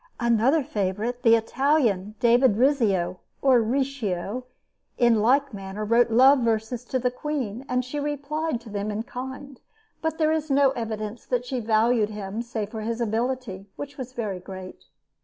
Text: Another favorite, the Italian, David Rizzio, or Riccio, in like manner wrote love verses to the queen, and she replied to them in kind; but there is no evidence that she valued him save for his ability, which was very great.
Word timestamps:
Another 0.19 0.63
favorite, 0.63 1.21
the 1.21 1.35
Italian, 1.35 2.15
David 2.19 2.57
Rizzio, 2.57 3.19
or 3.39 3.61
Riccio, 3.61 4.45
in 4.97 5.21
like 5.21 5.53
manner 5.53 5.85
wrote 5.85 6.09
love 6.09 6.39
verses 6.39 6.83
to 6.85 6.97
the 6.97 7.11
queen, 7.11 7.63
and 7.69 7.85
she 7.85 7.99
replied 7.99 8.59
to 8.61 8.69
them 8.71 8.89
in 8.89 9.03
kind; 9.03 9.59
but 10.01 10.17
there 10.17 10.31
is 10.31 10.49
no 10.49 10.71
evidence 10.71 11.27
that 11.27 11.45
she 11.45 11.59
valued 11.59 12.09
him 12.09 12.41
save 12.41 12.71
for 12.71 12.81
his 12.81 12.99
ability, 12.99 13.67
which 13.75 13.99
was 13.99 14.13
very 14.13 14.39
great. 14.39 14.85